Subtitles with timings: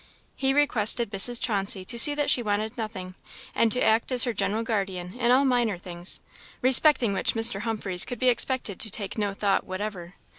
[0.35, 1.39] He requested Mrs.
[1.39, 3.13] Chauncey to see that she wanted nothing,
[3.53, 6.21] and to act as her general guardian in all minor things,
[6.63, 7.59] respecting which Mr.
[7.61, 10.15] Humphreys could be expected to take no thought whatever.